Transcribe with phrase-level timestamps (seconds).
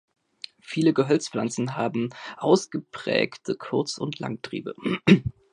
[0.63, 4.73] Viele Gehölzpflanzen haben ausgeprägte Kurz- und Langtriebe.